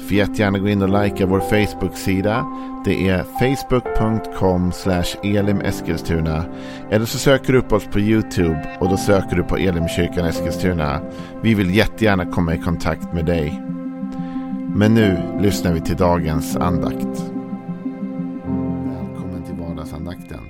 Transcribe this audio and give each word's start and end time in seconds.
Får 0.00 0.16
jättegärna 0.16 0.58
gå 0.58 0.68
in 0.68 0.82
och 0.82 1.02
likea 1.04 1.26
vår 1.26 1.40
Facebook-sida. 1.40 2.46
Det 2.84 3.08
är 3.08 3.22
facebook.com 3.22 4.72
elimeskilstuna. 5.22 6.44
Eller 6.90 7.06
så 7.06 7.18
söker 7.18 7.52
du 7.52 7.58
upp 7.58 7.72
oss 7.72 7.84
på 7.84 8.00
YouTube 8.00 8.76
och 8.80 8.88
då 8.88 8.96
söker 8.96 9.36
du 9.36 9.42
på 9.42 9.56
Elimkyrkan 9.56 10.26
Eskilstuna. 10.26 11.00
Vi 11.42 11.54
vill 11.54 11.74
jättegärna 11.74 12.26
komma 12.26 12.54
i 12.54 12.58
kontakt 12.58 13.12
med 13.12 13.26
dig. 13.26 13.62
Men 14.74 14.94
nu 14.94 15.38
lyssnar 15.40 15.72
vi 15.72 15.80
till 15.80 15.96
dagens 15.96 16.56
andakt. 16.56 17.22
Välkommen 18.86 19.44
till 19.46 19.54
vardagsandakten. 19.54 20.40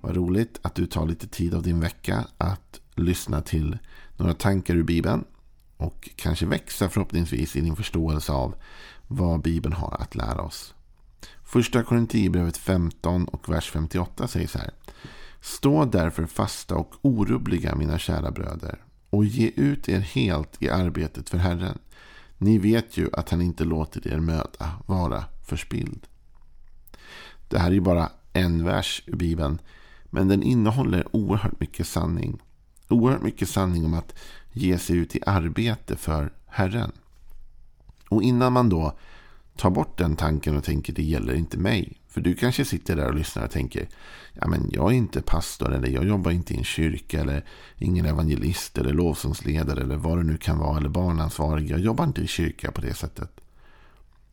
Vad 0.00 0.16
roligt 0.16 0.60
att 0.62 0.74
du 0.74 0.86
tar 0.86 1.06
lite 1.06 1.28
tid 1.28 1.54
av 1.54 1.62
din 1.62 1.80
vecka 1.80 2.24
att 2.38 2.80
lyssna 2.94 3.40
till 3.40 3.78
några 4.16 4.34
tankar 4.34 4.74
ur 4.74 4.82
Bibeln. 4.82 5.24
Och 5.76 6.08
kanske 6.16 6.46
växa 6.46 6.88
förhoppningsvis 6.88 7.56
i 7.56 7.60
din 7.60 7.76
förståelse 7.76 8.32
av 8.32 8.54
vad 9.08 9.42
Bibeln 9.42 9.74
har 9.74 9.96
att 10.00 10.14
lära 10.14 10.42
oss. 10.42 10.74
Första 11.44 11.82
Korinthierbrevet 11.82 12.56
15 12.56 13.24
och 13.24 13.48
vers 13.48 13.70
58 13.70 14.28
säger 14.28 14.46
så 14.46 14.58
här. 14.58 14.70
Stå 15.40 15.84
därför 15.84 16.26
fasta 16.26 16.74
och 16.74 16.94
orubbliga 17.02 17.74
mina 17.74 17.98
kära 17.98 18.30
bröder 18.30 18.84
och 19.10 19.24
ge 19.24 19.50
ut 19.56 19.88
er 19.88 20.00
helt 20.00 20.62
i 20.62 20.70
arbetet 20.70 21.30
för 21.30 21.38
Herren. 21.38 21.78
Ni 22.38 22.58
vet 22.58 22.96
ju 22.96 23.08
att 23.12 23.30
han 23.30 23.42
inte 23.42 23.64
låter 23.64 24.08
er 24.08 24.20
möda 24.20 24.70
vara 24.86 25.24
förspild. 25.48 26.06
Det 27.48 27.58
här 27.58 27.68
är 27.68 27.74
ju 27.74 27.80
bara 27.80 28.10
en 28.32 28.64
vers 28.64 29.02
i 29.06 29.12
Bibeln. 29.12 29.58
Men 30.04 30.28
den 30.28 30.42
innehåller 30.42 31.16
oerhört 31.16 31.60
mycket 31.60 31.86
sanning. 31.86 32.42
Oerhört 32.88 33.22
mycket 33.22 33.48
sanning 33.48 33.84
om 33.84 33.94
att 33.94 34.14
ge 34.52 34.78
sig 34.78 34.96
ut 34.96 35.16
i 35.16 35.20
arbete 35.26 35.96
för 35.96 36.32
Herren. 36.46 36.92
Och 38.14 38.22
innan 38.22 38.52
man 38.52 38.68
då 38.68 38.98
tar 39.56 39.70
bort 39.70 39.98
den 39.98 40.16
tanken 40.16 40.56
och 40.56 40.64
tänker 40.64 40.92
det 40.92 41.02
gäller 41.02 41.34
inte 41.34 41.58
mig. 41.58 42.00
För 42.08 42.20
du 42.20 42.34
kanske 42.34 42.64
sitter 42.64 42.96
där 42.96 43.08
och 43.08 43.14
lyssnar 43.14 43.44
och 43.44 43.50
tänker 43.50 43.88
ja 44.32 44.46
men 44.46 44.70
jag 44.72 44.92
är 44.92 44.96
inte 44.96 45.22
pastor 45.22 45.72
eller 45.72 45.88
jag 45.88 46.04
jobbar 46.04 46.30
inte 46.30 46.54
i 46.54 46.56
en 46.56 46.64
kyrka 46.64 47.20
eller 47.20 47.44
ingen 47.78 48.06
evangelist 48.06 48.78
eller 48.78 48.92
lovsångsledare 48.92 49.80
eller 49.80 49.96
vad 49.96 50.18
det 50.18 50.24
nu 50.24 50.36
kan 50.36 50.58
vara 50.58 50.76
eller 50.76 50.88
barnansvarig. 50.88 51.70
Jag 51.70 51.80
jobbar 51.80 52.04
inte 52.04 52.20
i 52.20 52.26
kyrka 52.26 52.72
på 52.72 52.80
det 52.80 52.94
sättet. 52.94 53.40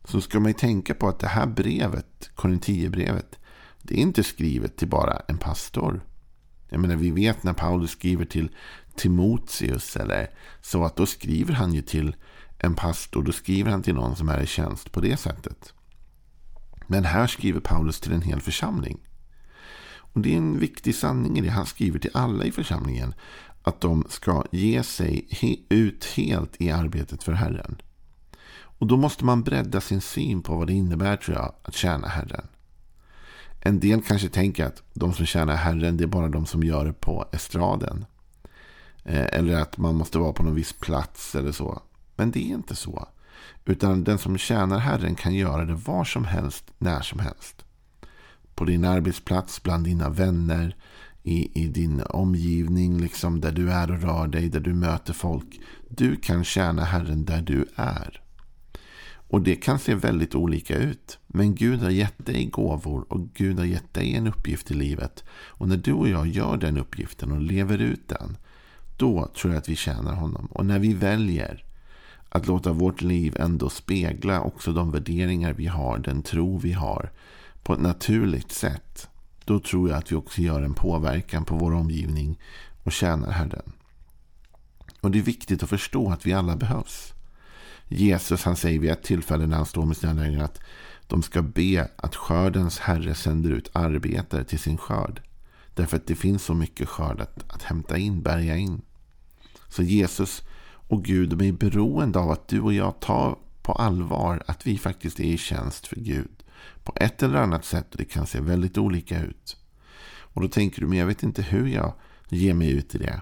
Så 0.04 0.20
ska 0.20 0.40
man 0.40 0.50
ju 0.50 0.54
tänka 0.54 0.94
på 0.94 1.08
att 1.08 1.18
det 1.18 1.26
här 1.26 1.46
brevet, 1.46 2.30
Korinthierbrevet, 2.34 3.38
det 3.82 3.94
är 3.94 3.98
inte 3.98 4.22
skrivet 4.22 4.76
till 4.76 4.88
bara 4.88 5.22
en 5.28 5.38
pastor. 5.38 6.00
Jag 6.68 6.80
menar, 6.80 6.96
vi 6.96 7.10
vet 7.10 7.42
när 7.42 7.52
Paulus 7.52 7.90
skriver 7.90 8.24
till 8.24 8.50
Timoteus 8.96 9.96
eller 9.96 10.30
så 10.60 10.84
att 10.84 10.96
då 10.96 11.06
skriver 11.06 11.54
han 11.54 11.74
ju 11.74 11.82
till 11.82 12.16
en 12.58 12.74
pastor, 12.74 13.22
då 13.22 13.32
skriver 13.32 13.70
han 13.70 13.82
till 13.82 13.94
någon 13.94 14.16
som 14.16 14.28
är 14.28 14.40
i 14.40 14.46
tjänst 14.46 14.92
på 14.92 15.00
det 15.00 15.16
sättet. 15.16 15.72
Men 16.86 17.04
här 17.04 17.26
skriver 17.26 17.60
Paulus 17.60 18.00
till 18.00 18.12
en 18.12 18.22
hel 18.22 18.40
församling. 18.40 18.98
Och 20.14 20.20
Det 20.20 20.32
är 20.32 20.36
en 20.36 20.58
viktig 20.58 20.94
sanning 20.94 21.38
i 21.38 21.40
det. 21.40 21.48
Han 21.48 21.66
skriver 21.66 21.98
till 21.98 22.10
alla 22.14 22.44
i 22.44 22.52
församlingen. 22.52 23.14
Att 23.62 23.80
de 23.80 24.04
ska 24.08 24.44
ge 24.50 24.82
sig 24.82 25.28
ut 25.68 26.04
helt 26.04 26.60
i 26.60 26.70
arbetet 26.70 27.22
för 27.22 27.32
Herren. 27.32 27.82
Och 28.54 28.86
då 28.86 28.96
måste 28.96 29.24
man 29.24 29.42
bredda 29.42 29.80
sin 29.80 30.00
syn 30.00 30.42
på 30.42 30.56
vad 30.56 30.66
det 30.66 30.72
innebär 30.72 31.16
tror 31.16 31.36
jag 31.36 31.54
att 31.62 31.74
tjäna 31.74 32.08
Herren. 32.08 32.46
En 33.60 33.80
del 33.80 34.02
kanske 34.02 34.28
tänker 34.28 34.66
att 34.66 34.82
de 34.94 35.12
som 35.12 35.26
tjänar 35.26 35.56
Herren 35.56 35.96
det 35.96 36.04
är 36.04 36.08
bara 36.08 36.28
de 36.28 36.46
som 36.46 36.62
gör 36.62 36.84
det 36.84 36.92
på 36.92 37.28
estraden. 37.32 38.04
Eh, 39.04 39.26
eller 39.32 39.54
att 39.54 39.78
man 39.78 39.94
måste 39.94 40.18
vara 40.18 40.32
på 40.32 40.42
någon 40.42 40.54
viss 40.54 40.72
plats 40.72 41.34
eller 41.34 41.52
så. 41.52 41.82
Men 42.16 42.30
det 42.30 42.38
är 42.38 42.54
inte 42.54 42.76
så. 42.76 43.08
Utan 43.64 44.04
den 44.04 44.18
som 44.18 44.38
tjänar 44.38 44.78
Herren 44.78 45.14
kan 45.14 45.34
göra 45.34 45.64
det 45.64 45.74
var 45.74 46.04
som 46.04 46.24
helst, 46.24 46.72
när 46.78 47.00
som 47.00 47.18
helst. 47.18 47.64
På 48.54 48.64
din 48.64 48.84
arbetsplats, 48.84 49.62
bland 49.62 49.84
dina 49.84 50.08
vänner, 50.08 50.76
i, 51.22 51.62
i 51.64 51.68
din 51.68 52.02
omgivning, 52.02 53.00
liksom 53.00 53.40
där 53.40 53.52
du 53.52 53.72
är 53.72 53.90
och 53.90 54.02
rör 54.02 54.26
dig, 54.26 54.48
där 54.48 54.60
du 54.60 54.74
möter 54.74 55.12
folk. 55.12 55.60
Du 55.88 56.16
kan 56.16 56.44
tjäna 56.44 56.84
Herren 56.84 57.24
där 57.24 57.42
du 57.42 57.66
är. 57.74 58.22
Och 59.32 59.42
det 59.42 59.56
kan 59.56 59.78
se 59.78 59.94
väldigt 59.94 60.34
olika 60.34 60.76
ut. 60.76 61.18
Men 61.26 61.54
Gud 61.54 61.80
har 61.80 61.90
gett 61.90 62.26
dig 62.26 62.46
gåvor 62.46 63.06
och 63.08 63.34
Gud 63.34 63.58
har 63.58 63.64
gett 63.64 63.94
dig 63.94 64.14
en 64.14 64.26
uppgift 64.26 64.70
i 64.70 64.74
livet. 64.74 65.24
Och 65.30 65.68
när 65.68 65.76
du 65.76 65.92
och 65.92 66.08
jag 66.08 66.26
gör 66.26 66.56
den 66.56 66.78
uppgiften 66.78 67.32
och 67.32 67.40
lever 67.40 67.78
ut 67.78 68.08
den. 68.08 68.36
Då 68.96 69.28
tror 69.36 69.52
jag 69.52 69.58
att 69.58 69.68
vi 69.68 69.76
tjänar 69.76 70.14
honom. 70.14 70.46
Och 70.46 70.66
när 70.66 70.78
vi 70.78 70.94
väljer 70.94 71.64
att 72.28 72.46
låta 72.46 72.72
vårt 72.72 73.02
liv 73.02 73.36
ändå 73.40 73.70
spegla 73.70 74.40
också 74.40 74.72
de 74.72 74.90
värderingar 74.90 75.52
vi 75.52 75.66
har, 75.66 75.98
den 75.98 76.22
tro 76.22 76.58
vi 76.58 76.72
har 76.72 77.10
på 77.62 77.72
ett 77.72 77.80
naturligt 77.80 78.52
sätt. 78.52 79.08
Då 79.44 79.60
tror 79.60 79.88
jag 79.88 79.98
att 79.98 80.12
vi 80.12 80.16
också 80.16 80.40
gör 80.40 80.62
en 80.62 80.74
påverkan 80.74 81.44
på 81.44 81.56
vår 81.56 81.74
omgivning 81.74 82.38
och 82.82 82.92
tjänar 82.92 83.30
Herren. 83.30 83.72
Och 85.00 85.10
det 85.10 85.18
är 85.18 85.22
viktigt 85.22 85.62
att 85.62 85.68
förstå 85.68 86.10
att 86.10 86.26
vi 86.26 86.32
alla 86.32 86.56
behövs. 86.56 87.12
Jesus 87.88 88.44
han 88.44 88.56
säger 88.56 88.78
vid 88.78 88.90
ett 88.90 89.02
tillfälle 89.02 89.46
när 89.46 89.56
han 89.56 89.66
står 89.66 89.86
med 89.86 89.96
sina 89.96 90.12
lärjungar 90.12 90.44
att 90.44 90.60
de 91.06 91.22
ska 91.22 91.42
be 91.42 91.88
att 91.96 92.16
skördens 92.16 92.78
herre 92.78 93.14
sänder 93.14 93.50
ut 93.50 93.70
arbetare 93.72 94.44
till 94.44 94.58
sin 94.58 94.78
skörd. 94.78 95.20
Därför 95.74 95.96
att 95.96 96.06
det 96.06 96.14
finns 96.14 96.44
så 96.44 96.54
mycket 96.54 96.88
skörd 96.88 97.20
att, 97.20 97.52
att 97.52 97.62
hämta 97.62 97.98
in, 97.98 98.22
bärga 98.22 98.56
in. 98.56 98.82
Så 99.68 99.82
Jesus 99.82 100.42
och 100.88 101.04
Gud 101.04 101.28
de 101.28 101.48
är 101.48 101.52
beroende 101.52 102.18
av 102.18 102.30
att 102.30 102.48
du 102.48 102.60
och 102.60 102.72
jag 102.72 103.00
tar 103.00 103.38
på 103.62 103.72
allvar 103.72 104.42
att 104.46 104.66
vi 104.66 104.78
faktiskt 104.78 105.20
är 105.20 105.24
i 105.24 105.38
tjänst 105.38 105.86
för 105.86 105.96
Gud. 105.96 106.44
På 106.84 106.92
ett 106.96 107.22
eller 107.22 107.38
annat 107.38 107.64
sätt 107.64 107.90
och 107.90 107.96
det 107.96 108.04
kan 108.04 108.26
se 108.26 108.40
väldigt 108.40 108.78
olika 108.78 109.22
ut. 109.22 109.56
Och 110.34 110.42
då 110.42 110.48
tänker 110.48 110.80
du, 110.80 110.86
men 110.86 110.98
jag 110.98 111.06
vet 111.06 111.22
inte 111.22 111.42
hur 111.42 111.66
jag 111.66 111.94
ger 112.28 112.54
mig 112.54 112.70
ut 112.70 112.94
i 112.94 112.98
det. 112.98 113.20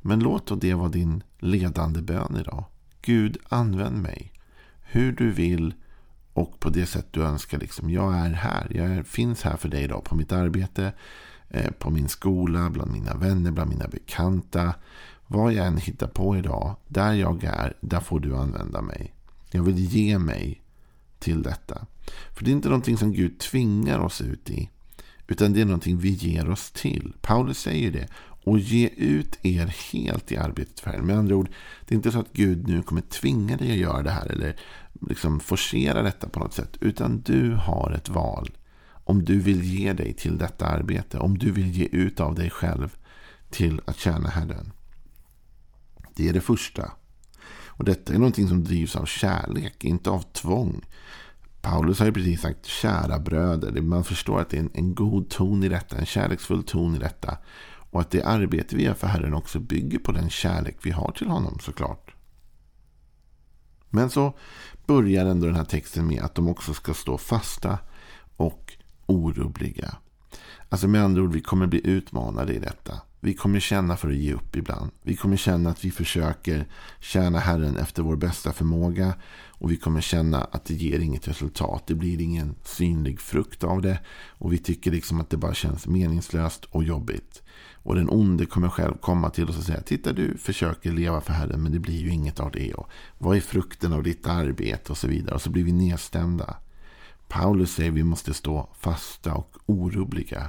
Men 0.00 0.20
låt 0.20 0.46
då 0.46 0.54
det 0.54 0.74
vara 0.74 0.88
din 0.88 1.22
ledande 1.38 2.02
bön 2.02 2.36
idag. 2.40 2.64
Gud, 3.02 3.38
använd 3.48 4.02
mig. 4.02 4.32
Hur 4.82 5.12
du 5.12 5.30
vill 5.30 5.74
och 6.32 6.60
på 6.60 6.70
det 6.70 6.86
sätt 6.86 7.06
du 7.10 7.22
önskar. 7.22 7.58
Liksom, 7.58 7.90
jag 7.90 8.14
är 8.14 8.30
här. 8.30 8.66
Jag 8.74 9.06
finns 9.06 9.42
här 9.42 9.56
för 9.56 9.68
dig 9.68 9.84
idag 9.84 10.04
på 10.04 10.14
mitt 10.14 10.32
arbete, 10.32 10.92
Eh, 11.54 11.70
på 11.70 11.90
min 11.90 12.08
skola, 12.08 12.70
bland 12.70 12.92
mina 12.92 13.14
vänner, 13.14 13.50
bland 13.50 13.70
mina 13.70 13.88
bekanta. 13.88 14.74
Vad 15.26 15.52
jag 15.52 15.66
än 15.66 15.76
hittar 15.76 16.06
på 16.06 16.36
idag, 16.36 16.76
där 16.88 17.12
jag 17.12 17.44
är, 17.44 17.76
där 17.80 18.00
får 18.00 18.20
du 18.20 18.36
använda 18.36 18.82
mig. 18.82 19.14
Jag 19.50 19.62
vill 19.62 19.78
ge 19.78 20.18
mig 20.18 20.62
till 21.18 21.42
detta. 21.42 21.86
För 22.32 22.44
det 22.44 22.50
är 22.50 22.52
inte 22.52 22.68
någonting 22.68 22.96
som 22.96 23.12
Gud 23.12 23.38
tvingar 23.38 23.98
oss 23.98 24.20
ut 24.20 24.50
i. 24.50 24.70
Utan 25.26 25.52
det 25.52 25.60
är 25.60 25.64
någonting 25.64 25.98
vi 25.98 26.08
ger 26.08 26.50
oss 26.50 26.70
till. 26.70 27.14
Paulus 27.20 27.58
säger 27.58 27.90
det. 27.90 28.08
Och 28.44 28.58
ge 28.58 28.88
ut 28.88 29.38
er 29.42 29.74
helt 29.92 30.32
i 30.32 30.36
arbetet 30.36 30.80
för 30.80 30.90
Herren. 30.90 31.06
Med 31.06 31.18
andra 31.18 31.36
ord, 31.36 31.48
det 31.86 31.94
är 31.94 31.96
inte 31.96 32.12
så 32.12 32.18
att 32.18 32.32
Gud 32.32 32.68
nu 32.68 32.82
kommer 32.82 33.00
tvinga 33.00 33.56
dig 33.56 33.70
att 33.70 33.78
göra 33.78 34.02
det 34.02 34.10
här. 34.10 34.26
Eller 34.26 34.56
liksom 35.08 35.40
forcera 35.40 36.02
detta 36.02 36.28
på 36.28 36.38
något 36.38 36.54
sätt. 36.54 36.76
Utan 36.80 37.20
du 37.20 37.54
har 37.54 37.92
ett 37.92 38.08
val. 38.08 38.50
Om 39.04 39.24
du 39.24 39.38
vill 39.38 39.64
ge 39.64 39.92
dig 39.92 40.14
till 40.14 40.38
detta 40.38 40.66
arbete. 40.66 41.18
Om 41.18 41.38
du 41.38 41.50
vill 41.50 41.70
ge 41.70 41.84
ut 41.84 42.20
av 42.20 42.34
dig 42.34 42.50
själv 42.50 42.96
till 43.50 43.80
att 43.84 43.96
tjäna 43.96 44.28
Herren. 44.28 44.72
Det 46.14 46.28
är 46.28 46.32
det 46.32 46.40
första. 46.40 46.92
Och 47.66 47.84
detta 47.84 48.14
är 48.14 48.18
någonting 48.18 48.48
som 48.48 48.64
drivs 48.64 48.96
av 48.96 49.06
kärlek, 49.06 49.84
inte 49.84 50.10
av 50.10 50.22
tvång. 50.32 50.84
Paulus 51.60 51.98
har 51.98 52.06
ju 52.06 52.12
precis 52.12 52.40
sagt 52.40 52.66
kära 52.66 53.18
bröder. 53.18 53.80
Man 53.80 54.04
förstår 54.04 54.40
att 54.40 54.50
det 54.50 54.56
är 54.56 54.60
en, 54.60 54.70
en 54.74 54.94
god 54.94 55.30
ton 55.30 55.64
i 55.64 55.68
detta, 55.68 55.96
en 55.96 56.06
kärleksfull 56.06 56.62
ton 56.62 56.96
i 56.96 56.98
detta. 56.98 57.38
Och 57.90 58.00
att 58.00 58.10
det 58.10 58.22
arbete 58.22 58.76
vi 58.76 58.82
gör 58.84 58.94
för 58.94 59.06
Herren 59.06 59.34
också 59.34 59.60
bygger 59.60 59.98
på 59.98 60.12
den 60.12 60.30
kärlek 60.30 60.76
vi 60.82 60.90
har 60.90 61.12
till 61.12 61.26
honom 61.26 61.58
såklart. 61.60 62.14
Men 63.90 64.10
så 64.10 64.38
börjar 64.86 65.26
ändå 65.26 65.46
den 65.46 65.56
här 65.56 65.64
texten 65.64 66.06
med 66.06 66.22
att 66.22 66.34
de 66.34 66.48
också 66.48 66.74
ska 66.74 66.94
stå 66.94 67.18
fasta 67.18 67.78
och 68.36 68.73
orubbliga. 69.06 69.96
Alltså 70.68 70.88
med 70.88 71.04
andra 71.04 71.22
ord, 71.22 71.32
vi 71.32 71.40
kommer 71.40 71.66
bli 71.66 71.80
utmanade 71.84 72.54
i 72.54 72.58
detta. 72.58 73.00
Vi 73.20 73.34
kommer 73.34 73.60
känna 73.60 73.96
för 73.96 74.08
att 74.08 74.16
ge 74.16 74.32
upp 74.32 74.56
ibland. 74.56 74.90
Vi 75.02 75.16
kommer 75.16 75.36
känna 75.36 75.70
att 75.70 75.84
vi 75.84 75.90
försöker 75.90 76.66
tjäna 77.00 77.38
Herren 77.38 77.76
efter 77.76 78.02
vår 78.02 78.16
bästa 78.16 78.52
förmåga. 78.52 79.14
Och 79.48 79.70
vi 79.70 79.76
kommer 79.76 80.00
känna 80.00 80.44
att 80.44 80.64
det 80.64 80.74
ger 80.74 80.98
inget 80.98 81.28
resultat. 81.28 81.86
Det 81.86 81.94
blir 81.94 82.20
ingen 82.20 82.54
synlig 82.64 83.20
frukt 83.20 83.64
av 83.64 83.82
det. 83.82 83.98
Och 84.38 84.52
vi 84.52 84.58
tycker 84.58 84.90
liksom 84.90 85.20
att 85.20 85.30
det 85.30 85.36
bara 85.36 85.54
känns 85.54 85.86
meningslöst 85.86 86.64
och 86.64 86.84
jobbigt. 86.84 87.42
Och 87.72 87.94
den 87.94 88.10
onde 88.10 88.46
kommer 88.46 88.68
själv 88.68 88.94
komma 89.00 89.30
till 89.30 89.48
oss 89.48 89.58
och 89.58 89.64
säga 89.64 89.80
Titta 89.80 90.12
du 90.12 90.36
försöker 90.36 90.92
leva 90.92 91.20
för 91.20 91.32
Herren 91.32 91.62
men 91.62 91.72
det 91.72 91.78
blir 91.78 92.00
ju 92.00 92.10
inget 92.10 92.40
av 92.40 92.50
det. 92.50 92.74
Och 92.74 92.88
vad 93.18 93.36
är 93.36 93.40
frukten 93.40 93.92
av 93.92 94.02
ditt 94.02 94.26
arbete 94.26 94.92
och 94.92 94.98
så 94.98 95.08
vidare. 95.08 95.34
Och 95.34 95.42
så 95.42 95.50
blir 95.50 95.64
vi 95.64 95.72
nedstämda. 95.72 96.56
Paulus 97.34 97.74
säger 97.74 97.90
att 97.90 97.96
vi 97.96 98.02
måste 98.02 98.34
stå 98.34 98.68
fasta 98.80 99.34
och 99.34 99.56
orubbliga. 99.66 100.48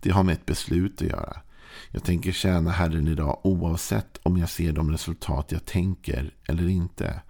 Det 0.00 0.10
har 0.10 0.22
med 0.22 0.32
ett 0.32 0.46
beslut 0.46 1.02
att 1.02 1.08
göra. 1.08 1.36
Jag 1.90 2.04
tänker 2.04 2.32
tjäna 2.32 2.70
Herren 2.70 3.08
idag 3.08 3.40
oavsett 3.42 4.20
om 4.22 4.36
jag 4.36 4.50
ser 4.50 4.72
de 4.72 4.90
resultat 4.90 5.52
jag 5.52 5.64
tänker 5.64 6.34
eller 6.46 6.68
inte. 6.68 7.20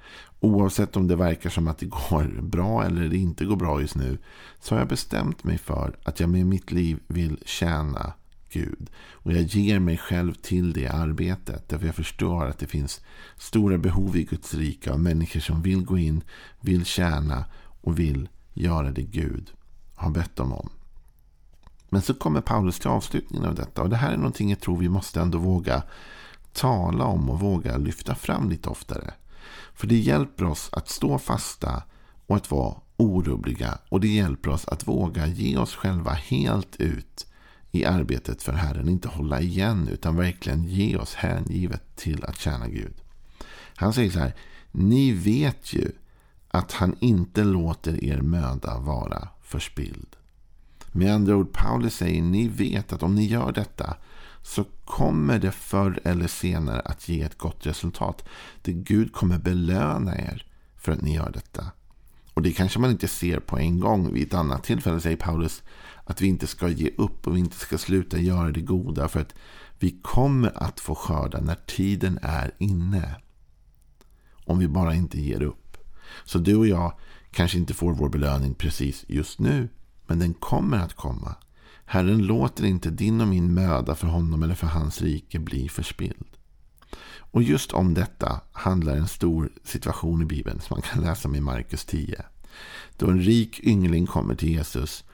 Oavsett 0.41 0.97
om 0.97 1.09
det 1.09 1.17
verkar 1.17 1.51
som 1.51 1.69
att 1.69 1.79
det 1.79 1.87
går 1.87 2.43
bra 2.43 2.85
eller 2.85 3.09
det 3.09 3.17
inte 3.17 3.45
går 3.45 3.57
bra 3.57 3.81
just 3.81 3.95
nu. 3.95 4.19
Så 4.61 4.75
har 4.75 4.81
jag 4.81 4.89
bestämt 4.89 5.45
mig 5.45 5.59
för 5.59 5.97
att 6.05 6.21
jag 6.21 6.31
med 6.31 6.47
mitt 6.47 6.73
liv 6.73 6.99
vill 7.07 7.39
tjäna 7.47 8.13
Gud. 8.53 8.91
Och 9.13 9.33
jag 9.33 9.43
ger 9.43 9.79
mig 9.79 9.99
själv 9.99 10.35
till 10.35 10.73
det 10.73 10.89
arbetet. 10.89 11.69
Därför 11.69 11.87
jag 11.87 11.95
förstår 11.95 12.47
att 12.47 12.59
det 12.59 12.67
finns 12.67 13.01
stora 13.37 13.79
behov 13.79 14.17
i 14.17 14.25
Guds 14.25 14.55
rika. 14.55 14.93
Av 14.93 15.01
människor 15.01 15.41
som 15.41 15.63
vill 15.63 15.85
gå 15.85 15.99
in, 15.99 16.23
vill 16.61 16.85
tjäna 16.85 17.45
och 17.81 17.99
vill 17.99 18.29
göra 18.61 18.91
det 18.91 19.03
Gud 19.03 19.51
har 19.95 20.11
bett 20.11 20.37
dem 20.37 20.53
om. 20.53 20.71
Men 21.89 22.03
så 22.03 22.15
kommer 22.15 22.41
Paulus 22.41 22.79
till 22.79 22.89
avslutningen 22.89 23.49
av 23.49 23.55
detta. 23.55 23.83
Och 23.83 23.91
det 23.91 23.97
här 23.97 24.13
är 24.13 24.17
någonting 24.17 24.51
jag 24.51 24.61
tror 24.61 24.77
vi 24.77 24.89
måste 24.89 25.21
ändå 25.21 25.39
våga 25.39 25.83
tala 26.53 27.05
om 27.05 27.31
och 27.31 27.41
våga 27.41 27.77
lyfta 27.77 28.15
fram 28.15 28.51
lite 28.51 28.69
oftare. 28.69 29.15
För 29.75 29.87
det 29.87 29.99
hjälper 29.99 30.45
oss 30.45 30.69
att 30.73 30.89
stå 30.89 31.19
fasta 31.19 31.83
och 32.27 32.37
att 32.37 32.51
vara 32.51 32.75
orubbliga. 32.97 33.79
Och 33.89 34.01
det 34.01 34.09
hjälper 34.09 34.51
oss 34.51 34.69
att 34.69 34.89
våga 34.89 35.27
ge 35.27 35.57
oss 35.57 35.75
själva 35.75 36.11
helt 36.11 36.77
ut 36.77 37.27
i 37.71 37.85
arbetet 37.85 38.43
för 38.43 38.53
Herren. 38.53 38.89
Inte 38.89 39.09
hålla 39.09 39.41
igen 39.41 39.89
utan 39.89 40.17
verkligen 40.17 40.65
ge 40.65 40.97
oss 40.97 41.15
hängivet 41.15 41.97
till 41.97 42.25
att 42.25 42.39
tjäna 42.39 42.69
Gud. 42.69 42.95
Han 43.75 43.93
säger 43.93 44.11
så 44.11 44.19
här. 44.19 44.35
Ni 44.73 45.13
vet 45.13 45.73
ju 45.73 45.93
att 46.51 46.73
han 46.73 46.97
inte 47.01 47.45
låter 47.45 48.05
er 48.05 48.21
möda 48.21 48.79
vara 48.79 49.29
förspild. 49.43 50.17
Med 50.93 51.15
andra 51.15 51.37
ord, 51.37 51.53
Paulus 51.53 51.95
säger 51.95 52.23
ni 52.23 52.49
vet 52.49 52.93
att 52.93 53.03
om 53.03 53.15
ni 53.15 53.27
gör 53.27 53.53
detta 53.53 53.97
så 54.43 54.65
kommer 54.85 55.39
det 55.39 55.53
förr 55.53 56.01
eller 56.05 56.27
senare 56.27 56.81
att 56.81 57.09
ge 57.09 57.23
ett 57.23 57.39
gott 57.39 57.67
resultat. 57.67 58.25
Det 58.63 58.73
Gud 58.73 59.13
kommer 59.13 59.39
belöna 59.39 60.19
er 60.19 60.47
för 60.77 60.93
att 60.93 61.03
ni 61.03 61.15
gör 61.15 61.31
detta. 61.31 61.71
Och 62.35 62.43
det 62.43 62.53
kanske 62.53 62.79
man 62.79 62.91
inte 62.91 63.09
ser 63.09 63.41
på 63.41 63.59
en 63.59 63.81
gång. 63.81 64.13
Vid 64.15 64.27
ett 64.27 64.35
annat 64.35 64.65
tillfälle 64.65 65.01
säger 65.01 65.17
Paulus 65.17 65.63
att 66.05 66.21
vi 66.21 66.27
inte 66.27 66.47
ska 66.47 66.69
ge 66.69 66.91
upp 66.97 67.27
och 67.27 67.37
vi 67.37 67.41
inte 67.41 67.57
ska 67.57 67.79
sluta 67.79 68.19
göra 68.19 68.51
det 68.51 68.61
goda. 68.61 69.09
För 69.09 69.21
att 69.21 69.35
vi 69.79 69.99
kommer 70.03 70.63
att 70.63 70.81
få 70.81 70.95
skörda 70.95 71.41
när 71.41 71.59
tiden 71.67 72.19
är 72.23 72.55
inne. 72.59 73.17
Om 74.45 74.59
vi 74.59 74.69
bara 74.69 74.95
inte 74.95 75.21
ger 75.21 75.43
upp. 75.43 75.60
Så 76.25 76.39
du 76.39 76.57
och 76.57 76.67
jag 76.67 76.93
kanske 77.31 77.59
inte 77.59 77.75
får 77.75 77.93
vår 77.93 78.09
belöning 78.09 78.55
precis 78.55 79.05
just 79.09 79.39
nu. 79.39 79.69
Men 80.07 80.19
den 80.19 80.35
kommer 80.35 80.79
att 80.79 80.95
komma. 80.95 81.35
Herren 81.85 82.27
låter 82.27 82.65
inte 82.65 82.91
din 82.91 83.21
och 83.21 83.29
min 83.29 83.55
möda 83.55 83.95
för 83.95 84.07
honom 84.07 84.43
eller 84.43 84.55
för 84.55 84.67
hans 84.67 85.03
rike 85.03 85.39
bli 85.39 85.69
förspilld. 85.69 86.27
Och 87.33 87.43
just 87.43 87.73
om 87.73 87.95
detta 87.95 88.41
handlar 88.53 88.97
en 88.97 89.09
stor 89.09 89.53
situation 89.65 90.23
i 90.23 90.25
Bibeln 90.25 90.61
som 90.61 90.75
man 90.75 90.83
kan 90.83 91.03
läsa 91.03 91.29
om 91.29 91.35
i 91.35 91.41
Markus 91.41 91.85
10. 91.85 92.25
Då 92.97 93.11
en 93.11 93.21
rik 93.21 93.61
yngling 93.63 94.07
kommer 94.07 94.35
till 94.35 94.49
Jesus 94.49 95.05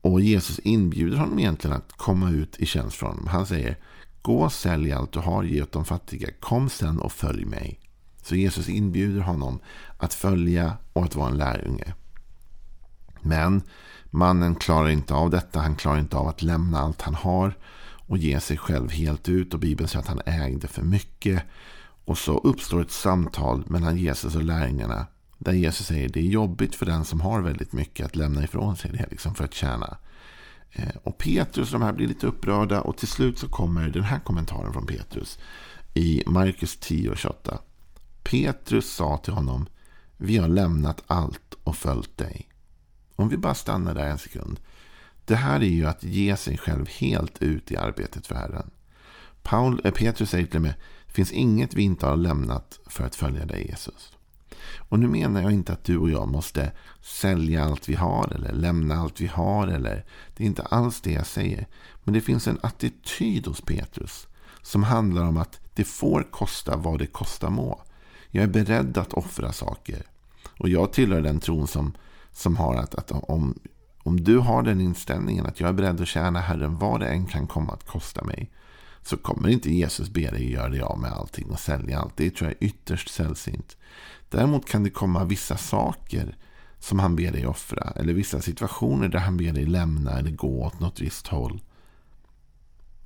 och 0.00 0.20
Jesus 0.20 0.58
inbjuder 0.58 1.16
honom 1.16 1.38
egentligen 1.38 1.76
att 1.76 1.92
komma 1.92 2.30
ut 2.30 2.58
i 2.58 2.66
tjänst 2.66 2.96
från 2.96 3.10
honom. 3.10 3.26
Han 3.26 3.46
säger 3.46 3.78
Gå 4.22 4.42
och 4.42 4.52
sälj 4.52 4.92
allt 4.92 5.12
du 5.12 5.18
har, 5.18 5.42
ge 5.42 5.62
åt 5.62 5.72
de 5.72 5.84
fattiga. 5.84 6.28
Kom 6.40 6.68
sen 6.68 6.98
och 6.98 7.12
följ 7.12 7.44
mig. 7.44 7.80
Så 8.24 8.36
Jesus 8.36 8.68
inbjuder 8.68 9.20
honom 9.20 9.60
att 9.96 10.14
följa 10.14 10.76
och 10.92 11.04
att 11.04 11.16
vara 11.16 11.30
en 11.30 11.36
lärjunge. 11.36 11.94
Men 13.20 13.62
mannen 14.10 14.54
klarar 14.54 14.88
inte 14.88 15.14
av 15.14 15.30
detta. 15.30 15.60
Han 15.60 15.76
klarar 15.76 15.98
inte 15.98 16.16
av 16.16 16.28
att 16.28 16.42
lämna 16.42 16.80
allt 16.80 17.02
han 17.02 17.14
har 17.14 17.58
och 18.06 18.18
ge 18.18 18.40
sig 18.40 18.56
själv 18.56 18.90
helt 18.90 19.28
ut. 19.28 19.54
Och 19.54 19.60
Bibeln 19.60 19.88
säger 19.88 20.02
att 20.02 20.08
han 20.08 20.20
ägde 20.26 20.68
för 20.68 20.82
mycket. 20.82 21.42
Och 22.04 22.18
så 22.18 22.38
uppstår 22.38 22.82
ett 22.82 22.90
samtal 22.90 23.64
mellan 23.66 23.96
Jesus 23.96 24.34
och 24.36 24.42
lärjungarna. 24.42 25.06
Där 25.38 25.52
Jesus 25.52 25.86
säger 25.86 26.06
att 26.06 26.14
det 26.14 26.20
är 26.20 26.24
jobbigt 26.24 26.74
för 26.74 26.86
den 26.86 27.04
som 27.04 27.20
har 27.20 27.40
väldigt 27.40 27.72
mycket 27.72 28.06
att 28.06 28.16
lämna 28.16 28.44
ifrån 28.44 28.76
sig 28.76 28.90
det 28.90 29.06
liksom 29.10 29.34
för 29.34 29.44
att 29.44 29.54
tjäna. 29.54 29.96
Eh, 30.72 30.96
och 31.02 31.18
Petrus 31.18 31.72
och 31.72 31.80
de 31.80 31.84
här 31.84 31.92
blir 31.92 32.08
lite 32.08 32.26
upprörda 32.26 32.80
och 32.80 32.96
till 32.96 33.08
slut 33.08 33.38
så 33.38 33.48
kommer 33.48 33.88
den 33.88 34.02
här 34.02 34.20
kommentaren 34.20 34.72
från 34.72 34.86
Petrus 34.86 35.38
i 35.94 36.22
Markus 36.26 36.76
10 36.76 37.10
och 37.10 37.18
28. 37.18 37.58
Petrus 38.24 38.94
sa 38.94 39.16
till 39.16 39.32
honom 39.32 39.66
Vi 40.16 40.36
har 40.36 40.48
lämnat 40.48 41.02
allt 41.06 41.54
och 41.64 41.76
följt 41.76 42.18
dig. 42.18 42.48
Om 43.16 43.28
vi 43.28 43.36
bara 43.36 43.54
stannar 43.54 43.94
där 43.94 44.08
en 44.08 44.18
sekund. 44.18 44.60
Det 45.24 45.36
här 45.36 45.60
är 45.60 45.68
ju 45.68 45.86
att 45.86 46.04
ge 46.04 46.36
sig 46.36 46.58
själv 46.58 46.88
helt 46.88 47.42
ut 47.42 47.72
i 47.72 47.76
arbetet 47.76 48.26
för 48.26 48.34
Herren. 48.34 48.70
Paul, 49.42 49.80
äh, 49.84 49.90
Petrus 49.92 50.30
säger 50.30 50.46
till 50.46 50.56
och 50.56 50.62
med, 50.62 50.74
det 51.06 51.12
finns 51.12 51.32
inget 51.32 51.74
vi 51.74 51.82
inte 51.82 52.06
har 52.06 52.16
lämnat 52.16 52.78
för 52.86 53.04
att 53.04 53.14
följa 53.14 53.46
dig 53.46 53.66
Jesus. 53.66 54.12
Och 54.88 54.98
nu 54.98 55.08
menar 55.08 55.42
jag 55.42 55.52
inte 55.52 55.72
att 55.72 55.84
du 55.84 55.98
och 55.98 56.10
jag 56.10 56.28
måste 56.28 56.72
sälja 57.02 57.64
allt 57.64 57.88
vi 57.88 57.94
har 57.94 58.32
eller 58.34 58.52
lämna 58.52 58.94
allt 58.94 59.20
vi 59.20 59.26
har. 59.26 59.66
Eller, 59.66 60.04
det 60.36 60.44
är 60.44 60.46
inte 60.46 60.62
alls 60.62 61.00
det 61.00 61.12
jag 61.12 61.26
säger. 61.26 61.66
Men 62.04 62.14
det 62.14 62.20
finns 62.20 62.48
en 62.48 62.58
attityd 62.62 63.46
hos 63.46 63.60
Petrus 63.60 64.26
som 64.62 64.82
handlar 64.82 65.22
om 65.22 65.36
att 65.36 65.60
det 65.74 65.84
får 65.84 66.26
kosta 66.30 66.76
vad 66.76 66.98
det 66.98 67.06
kosta 67.06 67.50
må. 67.50 67.82
Jag 68.34 68.44
är 68.44 68.48
beredd 68.48 68.98
att 68.98 69.12
offra 69.12 69.52
saker. 69.52 70.02
Och 70.58 70.68
jag 70.68 70.92
tillhör 70.92 71.22
den 71.22 71.40
tron 71.40 71.66
som 71.66 71.92
som 72.32 72.56
har 72.56 72.74
att, 72.74 72.94
att 72.94 73.10
om, 73.10 73.58
om 73.98 74.24
du 74.24 74.38
har 74.38 74.62
den 74.62 74.80
inställningen 74.80 75.46
att 75.46 75.60
jag 75.60 75.68
är 75.68 75.72
beredd 75.72 76.00
att 76.00 76.08
tjäna 76.08 76.40
Herren 76.40 76.78
vad 76.78 77.00
det 77.00 77.06
än 77.06 77.26
kan 77.26 77.46
komma 77.46 77.72
att 77.72 77.86
kosta 77.86 78.24
mig. 78.24 78.50
Så 79.02 79.16
kommer 79.16 79.48
inte 79.48 79.74
Jesus 79.74 80.10
be 80.10 80.30
dig 80.30 80.52
göra 80.52 80.68
dig 80.68 80.80
av 80.80 80.98
med 80.98 81.12
allting 81.12 81.50
och 81.50 81.60
sälja 81.60 81.98
allt. 81.98 82.16
Det 82.16 82.30
tror 82.30 82.50
jag 82.50 82.62
är 82.62 82.66
ytterst 82.66 83.08
sällsynt. 83.08 83.76
Däremot 84.28 84.68
kan 84.68 84.82
det 84.82 84.90
komma 84.90 85.24
vissa 85.24 85.56
saker 85.56 86.36
som 86.78 86.98
han 86.98 87.16
ber 87.16 87.32
dig 87.32 87.46
offra. 87.46 87.92
Eller 87.96 88.12
vissa 88.12 88.40
situationer 88.40 89.08
där 89.08 89.18
han 89.18 89.36
ber 89.36 89.52
dig 89.52 89.66
lämna 89.66 90.18
eller 90.18 90.30
gå 90.30 90.64
åt 90.64 90.80
något 90.80 91.00
visst 91.00 91.26
håll. 91.26 91.60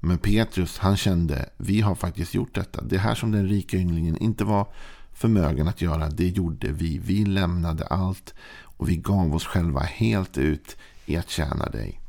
Men 0.00 0.19
Petrus 0.19 0.79
han 0.79 0.97
kände 0.97 1.49
vi 1.57 1.81
har 1.81 1.95
faktiskt 1.95 2.35
gjort 2.35 2.55
detta. 2.55 2.83
Det 2.83 2.99
här 2.99 3.14
som 3.14 3.33
den 3.33 3.49
rika 3.49 3.76
ynglingen 3.76 4.19
inte 4.19 4.45
var 4.45 4.67
förmögen 5.12 5.69
att 5.69 5.83
göra, 5.83 6.09
det 6.09 6.29
gjorde 6.29 6.73
vi. 6.73 6.99
Vi 6.99 7.25
lämnade 7.25 7.87
allt 7.87 8.35
och 8.62 8.88
vi 8.88 8.97
gav 8.97 9.35
oss 9.35 9.45
själva 9.45 9.81
helt 9.81 10.38
ut 10.38 10.77
i 11.07 11.17
att 11.17 11.31
tjäna 11.31 11.67
dig. 11.67 12.00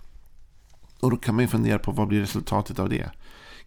Och 0.99 1.11
då 1.11 1.17
kan 1.17 1.35
man 1.35 1.43
ju 1.43 1.47
fundera 1.47 1.79
på 1.79 1.91
vad 1.91 2.07
blir 2.07 2.19
resultatet 2.19 2.79
av 2.79 2.89
det? 2.89 3.11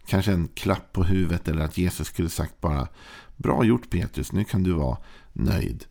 Kanske 0.07 0.33
en 0.33 0.49
klapp 0.49 0.93
på 0.93 1.05
huvudet 1.05 1.49
eller 1.49 1.65
att 1.65 1.79
Jesus 1.79 2.07
skulle 2.09 2.31
sagt 2.31 2.61
bara 2.61 2.89
Bra 3.37 3.65
gjort 3.65 3.91
Petrus, 3.91 4.33
nu 4.33 4.45
kan 4.45 4.62
du 4.62 4.73
vara 4.73 4.99
nöjd. 5.33 5.85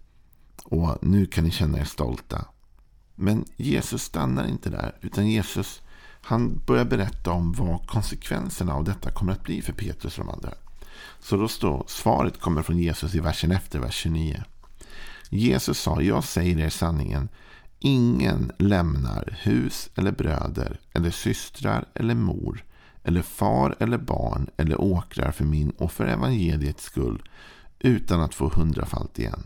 Och 0.64 0.98
nu 1.02 1.26
kan 1.26 1.44
ni 1.44 1.52
känna 1.52 1.80
er 1.80 1.84
stolta. 1.84 2.46
Men 3.16 3.46
Jesus 3.56 4.04
stannar 4.04 4.48
inte 4.48 4.70
där. 4.70 4.98
Utan 5.02 5.28
Jesus 5.28 5.82
han 6.22 6.62
börjar 6.68 6.86
berätta 6.86 7.32
om 7.32 7.54
vad 7.54 7.88
konsekvenserna 7.88 8.74
av 8.74 8.84
detta 8.84 9.12
kommer 9.12 9.32
att 9.32 9.44
bli 9.44 9.62
för 9.62 9.74
Petrus 9.74 10.20
och 10.20 10.26
de 10.26 10.34
andra. 10.34 10.54
Så 11.20 11.38
då 11.38 11.48
står 11.48 11.84
svaret 11.88 12.40
kommer 12.40 12.62
från 12.62 12.78
Jesus 12.78 13.16
i 13.16 13.20
versen 13.20 13.52
efter, 13.52 13.80
vers 13.80 13.96
29. 13.96 14.44
Jesus 15.30 15.80
sa, 15.80 16.02
jag 16.02 16.24
säger 16.24 16.60
er 16.60 16.70
sanningen. 16.70 17.30
Ingen 17.80 18.52
lämnar 18.58 19.38
hus 19.42 19.90
eller 19.96 20.12
bröder 20.12 20.80
eller 20.94 21.12
systrar 21.12 21.86
eller 21.94 22.16
mor 22.16 22.64
eller 23.04 23.22
far 23.22 23.76
eller 23.80 23.98
barn 23.98 24.50
eller 24.58 24.82
åkrar 24.82 25.32
för 25.32 25.46
min 25.46 25.70
och 25.70 25.92
för 25.92 26.08
evangeliets 26.08 26.84
skull 26.84 27.22
utan 27.80 28.22
att 28.22 28.34
få 28.34 28.50
hundrafalt 28.50 29.20
igen. 29.20 29.44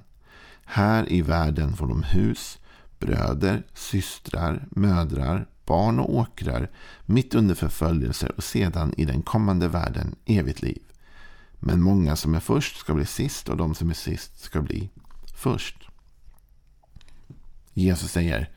Här 0.65 1.11
i 1.11 1.21
världen 1.21 1.75
får 1.75 1.87
de 1.87 2.03
hus, 2.03 2.57
bröder, 2.99 3.63
systrar, 3.73 4.67
mödrar, 4.71 5.47
barn 5.65 5.99
och 5.99 6.15
åkrar 6.15 6.71
mitt 7.05 7.35
under 7.35 7.55
förföljelser 7.55 8.31
och 8.37 8.43
sedan 8.43 8.93
i 8.97 9.05
den 9.05 9.21
kommande 9.21 9.67
världen 9.67 10.15
evigt 10.25 10.61
liv. 10.61 10.81
Men 11.59 11.81
många 11.81 12.15
som 12.15 12.35
är 12.35 12.39
först 12.39 12.77
ska 12.77 12.93
bli 12.93 13.05
sist 13.05 13.49
och 13.49 13.57
de 13.57 13.75
som 13.75 13.89
är 13.89 13.93
sist 13.93 14.39
ska 14.39 14.61
bli 14.61 14.89
först. 15.35 15.89
Jesus 17.73 18.11
säger 18.11 18.49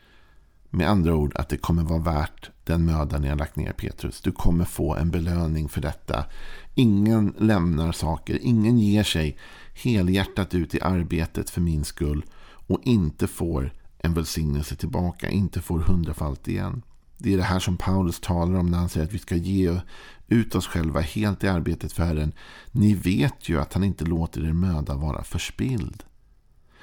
med 0.71 0.89
andra 0.89 1.15
ord 1.15 1.37
att 1.37 1.49
det 1.49 1.57
kommer 1.57 1.83
vara 1.83 1.99
värt 1.99 2.51
den 2.65 2.85
möda 2.85 3.19
ni 3.19 3.29
har 3.29 3.37
lagt 3.37 3.57
ner 3.57 3.73
Petrus. 3.73 4.21
Du 4.21 4.33
kommer 4.33 4.65
få 4.65 4.95
en 4.95 5.11
belöning 5.11 5.69
för 5.69 5.81
detta. 5.81 6.25
Ingen 6.75 7.35
lämnar 7.39 7.93
saker, 7.93 8.39
ingen 8.43 8.79
ger 8.79 9.03
sig 9.03 9.39
helhjärtat 9.75 10.55
ut 10.55 10.75
i 10.75 10.81
arbetet 10.81 11.51
för 11.51 11.61
min 11.61 11.85
skull 11.85 12.25
och 12.45 12.81
inte 12.83 13.27
får 13.27 13.73
en 13.99 14.15
välsignelse 14.15 14.77
tillbaka, 14.77 15.31
inte 15.31 15.63
får 15.63 15.79
hundrafalt 15.79 16.49
igen. 16.49 16.83
Det 17.19 17.33
är 17.33 17.37
det 17.37 17.43
här 17.43 17.59
som 17.59 17.77
Paulus 17.77 18.21
talar 18.21 18.59
om 18.59 18.67
när 18.71 18.79
han 18.79 18.89
säger 18.89 19.07
att 19.07 19.13
vi 19.13 19.19
ska 19.19 19.37
ge 19.37 19.81
ut 20.29 20.55
oss 20.55 20.67
själva 20.67 21.01
helt 21.01 21.45
i 21.45 21.49
arbetet 21.49 21.93
för 21.93 22.05
Herren. 22.05 22.33
Ni 22.73 22.95
vet 22.95 23.49
ju 23.49 23.61
att 23.61 23.73
han 23.73 23.85
inte 23.85 24.05
låter 24.05 24.45
er 24.45 24.53
möda 24.53 24.95
vara 24.95 25.25
förspild. 25.25 26.05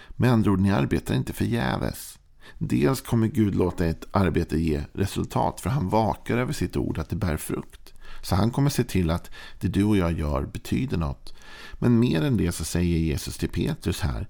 Med 0.10 0.32
andra 0.32 0.52
ord, 0.52 0.60
ni 0.60 0.72
arbetar 0.72 1.16
inte 1.16 1.34
förgäves. 1.34 2.20
Dels 2.58 3.02
kommer 3.02 3.28
Gud 3.28 3.56
låta 3.56 3.86
ett 3.86 4.08
arbete 4.12 4.60
ge 4.60 4.84
resultat 4.94 5.62
för 5.62 5.70
han 5.70 5.90
vakar 5.90 6.38
över 6.38 6.54
sitt 6.54 6.78
ord 6.78 6.98
att 6.98 7.10
det 7.10 7.16
bär 7.16 7.38
frukt. 7.38 7.94
Så 8.22 8.36
han 8.36 8.52
kommer 8.52 8.70
se 8.70 8.84
till 8.84 9.10
att 9.10 9.32
det 9.60 9.68
du 9.68 9.84
och 9.84 9.98
jag 9.98 10.20
gör 10.20 10.46
betyder 10.46 10.98
något. 10.98 11.34
Men 11.74 12.00
mer 12.00 12.22
än 12.22 12.38
det 12.38 12.52
så 12.52 12.64
säger 12.64 12.98
Jesus 12.98 13.38
till 13.38 13.50
Petrus 13.50 14.02
här 14.02 14.28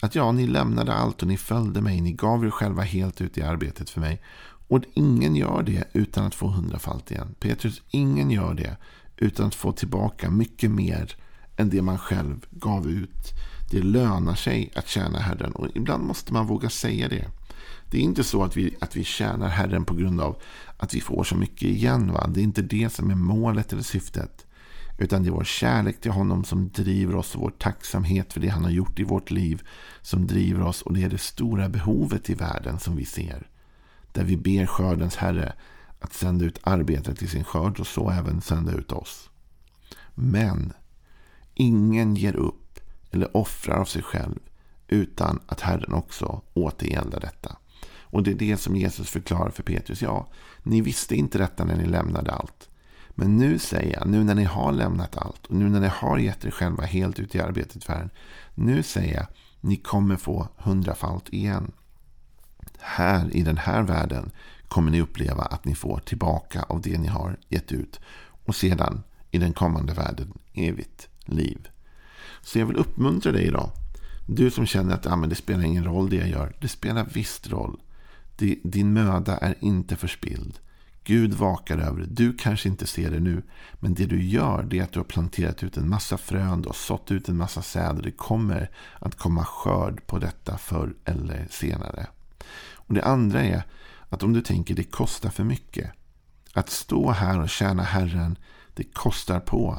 att 0.00 0.14
ja, 0.14 0.32
ni 0.32 0.46
lämnade 0.46 0.92
allt 0.92 1.22
och 1.22 1.28
ni 1.28 1.36
följde 1.36 1.80
mig. 1.80 2.00
Ni 2.00 2.12
gav 2.12 2.44
er 2.44 2.50
själva 2.50 2.82
helt 2.82 3.20
ut 3.20 3.38
i 3.38 3.42
arbetet 3.42 3.90
för 3.90 4.00
mig. 4.00 4.22
Och 4.72 4.84
ingen 4.94 5.36
gör 5.36 5.62
det 5.62 5.84
utan 5.92 6.26
att 6.26 6.34
få 6.34 6.46
hundrafalt 6.46 7.10
igen. 7.10 7.34
Petrus, 7.40 7.82
ingen 7.90 8.30
gör 8.30 8.54
det 8.54 8.76
utan 9.16 9.46
att 9.46 9.54
få 9.54 9.72
tillbaka 9.72 10.30
mycket 10.30 10.70
mer 10.70 11.16
än 11.56 11.70
det 11.70 11.82
man 11.82 11.98
själv 11.98 12.46
gav 12.50 12.86
ut. 12.88 13.32
Det 13.70 13.82
lönar 13.82 14.34
sig 14.34 14.72
att 14.74 14.88
tjäna 14.88 15.18
Herren 15.18 15.52
och 15.52 15.68
ibland 15.74 16.04
måste 16.04 16.32
man 16.32 16.46
våga 16.46 16.70
säga 16.70 17.08
det. 17.08 17.28
Det 17.90 17.98
är 17.98 18.02
inte 18.02 18.24
så 18.24 18.44
att 18.44 18.56
vi, 18.56 18.76
att 18.80 18.96
vi 18.96 19.04
tjänar 19.04 19.48
Herren 19.48 19.84
på 19.84 19.94
grund 19.94 20.20
av 20.20 20.42
att 20.76 20.94
vi 20.94 21.00
får 21.00 21.24
så 21.24 21.36
mycket 21.36 21.68
igen. 21.68 22.12
Va? 22.12 22.26
Det 22.28 22.40
är 22.40 22.44
inte 22.44 22.62
det 22.62 22.92
som 22.92 23.10
är 23.10 23.14
målet 23.14 23.72
eller 23.72 23.82
syftet. 23.82 24.46
Utan 24.98 25.22
det 25.22 25.28
är 25.28 25.32
vår 25.32 25.44
kärlek 25.44 26.00
till 26.00 26.10
honom 26.10 26.44
som 26.44 26.70
driver 26.70 27.16
oss 27.16 27.34
och 27.34 27.40
vår 27.40 27.52
tacksamhet 27.58 28.32
för 28.32 28.40
det 28.40 28.48
han 28.48 28.64
har 28.64 28.70
gjort 28.70 28.98
i 28.98 29.04
vårt 29.04 29.30
liv 29.30 29.62
som 30.02 30.26
driver 30.26 30.62
oss. 30.62 30.82
Och 30.82 30.94
det 30.94 31.02
är 31.02 31.08
det 31.08 31.18
stora 31.18 31.68
behovet 31.68 32.30
i 32.30 32.34
världen 32.34 32.78
som 32.78 32.96
vi 32.96 33.04
ser. 33.04 33.51
Där 34.12 34.24
vi 34.24 34.36
ber 34.36 34.66
skördens 34.66 35.16
Herre 35.16 35.52
att 36.00 36.12
sända 36.12 36.44
ut 36.44 36.58
arbetet 36.62 37.18
till 37.18 37.28
sin 37.28 37.44
skörd 37.44 37.80
och 37.80 37.86
så 37.86 38.10
även 38.10 38.40
sända 38.40 38.72
ut 38.72 38.92
oss. 38.92 39.30
Men 40.14 40.72
ingen 41.54 42.14
ger 42.14 42.36
upp 42.36 42.80
eller 43.10 43.36
offrar 43.36 43.76
av 43.76 43.84
sig 43.84 44.02
själv 44.02 44.38
utan 44.88 45.40
att 45.46 45.60
Herren 45.60 45.92
också 45.92 46.42
återgäldar 46.54 47.20
detta. 47.20 47.56
Och 48.12 48.22
det 48.22 48.30
är 48.30 48.34
det 48.34 48.56
som 48.56 48.76
Jesus 48.76 49.10
förklarar 49.10 49.50
för 49.50 49.62
Petrus. 49.62 50.02
Ja, 50.02 50.28
ni 50.62 50.80
visste 50.80 51.14
inte 51.14 51.38
detta 51.38 51.64
när 51.64 51.76
ni 51.76 51.86
lämnade 51.86 52.32
allt. 52.32 52.68
Men 53.10 53.36
nu 53.36 53.58
säger 53.58 53.98
jag, 53.98 54.08
nu 54.08 54.24
när 54.24 54.34
ni 54.34 54.44
har 54.44 54.72
lämnat 54.72 55.16
allt 55.16 55.46
och 55.46 55.54
nu 55.54 55.68
när 55.68 55.80
ni 55.80 55.88
har 55.88 56.18
gett 56.18 56.44
er 56.44 56.50
själva 56.50 56.84
helt 56.84 57.18
ut 57.18 57.34
i 57.34 57.40
arbetet 57.40 57.84
för 57.84 57.92
Herren. 57.92 58.10
Nu 58.54 58.82
säger 58.82 59.14
jag, 59.14 59.26
ni 59.60 59.76
kommer 59.76 60.16
få 60.16 60.48
hundrafalt 60.56 61.28
igen. 61.28 61.72
Här 62.82 63.36
i 63.36 63.42
den 63.42 63.56
här 63.56 63.82
världen 63.82 64.30
kommer 64.68 64.90
ni 64.90 65.00
uppleva 65.00 65.42
att 65.42 65.64
ni 65.64 65.74
får 65.74 65.98
tillbaka 65.98 66.62
av 66.62 66.80
det 66.80 66.98
ni 66.98 67.08
har 67.08 67.36
gett 67.48 67.72
ut. 67.72 68.00
Och 68.44 68.54
sedan 68.54 69.02
i 69.30 69.38
den 69.38 69.52
kommande 69.52 69.94
världen 69.94 70.32
evigt 70.54 71.08
liv. 71.24 71.68
Så 72.42 72.58
jag 72.58 72.66
vill 72.66 72.76
uppmuntra 72.76 73.32
dig 73.32 73.46
idag. 73.46 73.70
Du 74.26 74.50
som 74.50 74.66
känner 74.66 74.94
att 74.94 75.06
ah, 75.06 75.16
men 75.16 75.28
det 75.28 75.34
spelar 75.34 75.64
ingen 75.64 75.84
roll 75.84 76.10
det 76.10 76.16
jag 76.16 76.28
gör. 76.28 76.56
Det 76.60 76.68
spelar 76.68 77.06
visst 77.12 77.50
roll. 77.50 77.80
Din 78.62 78.92
möda 78.92 79.36
är 79.36 79.54
inte 79.60 79.96
förspilld. 79.96 80.58
Gud 81.04 81.34
vakar 81.34 81.78
över 81.78 82.00
det. 82.00 82.06
Du 82.06 82.36
kanske 82.36 82.68
inte 82.68 82.86
ser 82.86 83.10
det 83.10 83.20
nu. 83.20 83.42
Men 83.74 83.94
det 83.94 84.06
du 84.06 84.22
gör 84.22 84.62
det 84.62 84.78
är 84.78 84.82
att 84.82 84.92
du 84.92 84.98
har 84.98 85.04
planterat 85.04 85.62
ut 85.62 85.76
en 85.76 85.88
massa 85.88 86.18
frön. 86.18 86.62
Du 86.62 86.68
har 86.68 86.74
sått 86.74 87.10
ut 87.10 87.28
en 87.28 87.36
massa 87.36 87.62
säd. 87.62 88.00
Det 88.02 88.10
kommer 88.10 88.70
att 88.98 89.14
komma 89.14 89.44
skörd 89.44 90.06
på 90.06 90.18
detta 90.18 90.58
förr 90.58 90.94
eller 91.04 91.46
senare. 91.50 92.06
Och 92.74 92.94
Det 92.94 93.02
andra 93.02 93.42
är 93.42 93.62
att 94.08 94.22
om 94.22 94.32
du 94.32 94.40
tänker 94.40 94.74
det 94.74 94.84
kostar 94.84 95.30
för 95.30 95.44
mycket. 95.44 95.90
Att 96.54 96.70
stå 96.70 97.10
här 97.10 97.40
och 97.40 97.48
tjäna 97.48 97.82
Herren, 97.82 98.38
det 98.74 98.84
kostar 98.84 99.40
på. 99.40 99.78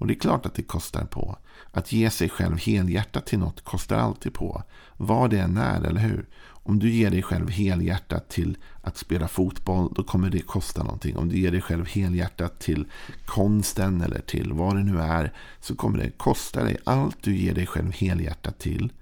Och 0.00 0.06
det 0.06 0.12
är 0.12 0.20
klart 0.20 0.46
att 0.46 0.54
det 0.54 0.62
kostar 0.62 1.04
på. 1.04 1.38
Att 1.72 1.92
ge 1.92 2.10
sig 2.10 2.28
själv 2.28 2.58
helhjärtat 2.58 3.26
till 3.26 3.38
något 3.38 3.64
kostar 3.64 3.96
alltid 3.96 4.34
på. 4.34 4.62
Vad 4.96 5.30
det 5.30 5.38
än 5.38 5.56
är, 5.56 5.80
eller 5.84 6.00
hur? 6.00 6.28
Om 6.62 6.78
du 6.78 6.90
ger 6.90 7.10
dig 7.10 7.22
själv 7.22 7.50
helhjärtat 7.50 8.28
till 8.28 8.56
att 8.82 8.96
spela 8.96 9.28
fotboll, 9.28 9.92
då 9.94 10.02
kommer 10.02 10.30
det 10.30 10.40
kosta 10.40 10.82
någonting. 10.82 11.16
Om 11.16 11.28
du 11.28 11.38
ger 11.38 11.50
dig 11.50 11.60
själv 11.60 11.86
helhjärtat 11.86 12.60
till 12.60 12.86
konsten 13.26 14.00
eller 14.00 14.20
till 14.20 14.52
vad 14.52 14.76
det 14.76 14.82
nu 14.82 15.00
är, 15.00 15.32
så 15.60 15.76
kommer 15.76 15.98
det 15.98 16.10
kosta 16.10 16.64
dig. 16.64 16.76
Allt 16.84 17.22
du 17.22 17.36
ger 17.36 17.54
dig 17.54 17.66
själv 17.66 17.92
helhjärtat 17.92 18.58
till 18.58 18.92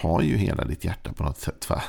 tar 0.00 0.22
ju 0.22 0.36
hela 0.36 0.64
ditt 0.64 0.84
hjärta 0.84 1.12
på 1.12 1.24
något 1.24 1.38
sätt. 1.38 1.70
Va? 1.70 1.82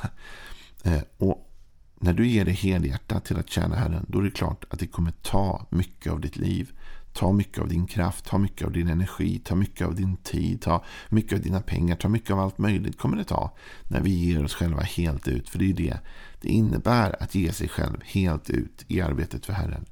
Eh, 0.83 1.01
och 1.17 1.51
när 1.99 2.13
du 2.13 2.27
ger 2.27 2.45
dig 2.45 2.53
helhjärtat 2.53 3.25
till 3.25 3.37
att 3.37 3.49
tjäna 3.49 3.75
Herren, 3.75 4.05
då 4.07 4.19
är 4.19 4.23
det 4.23 4.31
klart 4.31 4.65
att 4.69 4.79
det 4.79 4.87
kommer 4.87 5.11
ta 5.11 5.67
mycket 5.69 6.11
av 6.11 6.21
ditt 6.21 6.37
liv. 6.37 6.71
Ta 7.13 7.31
mycket 7.31 7.61
av 7.61 7.67
din 7.67 7.87
kraft, 7.87 8.25
ta 8.25 8.37
mycket 8.37 8.67
av 8.67 8.73
din 8.73 8.87
energi, 8.87 9.39
ta 9.39 9.55
mycket 9.55 9.87
av 9.87 9.95
din 9.95 10.17
tid, 10.17 10.61
ta 10.61 10.83
mycket 11.09 11.33
av 11.33 11.39
dina 11.39 11.61
pengar, 11.61 11.95
ta 11.95 12.09
mycket 12.09 12.31
av 12.31 12.39
allt 12.39 12.57
möjligt 12.57 12.97
kommer 12.97 13.17
det 13.17 13.23
ta. 13.23 13.55
När 13.87 14.01
vi 14.01 14.11
ger 14.11 14.43
oss 14.43 14.53
själva 14.53 14.81
helt 14.81 15.27
ut. 15.27 15.49
För 15.49 15.59
det 15.59 15.69
är 15.69 15.73
det 15.73 15.99
det 16.41 16.49
innebär 16.49 17.23
att 17.23 17.35
ge 17.35 17.51
sig 17.53 17.69
själv 17.69 17.97
helt 18.03 18.49
ut 18.49 18.85
i 18.87 19.01
arbetet 19.01 19.45
för 19.45 19.53
Herren. 19.53 19.85